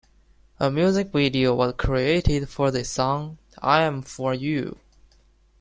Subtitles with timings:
[0.59, 4.79] A music video was created for the song "I Am for You"